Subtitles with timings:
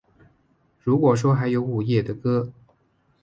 [0.81, 2.51] 如果说还有午夜的歌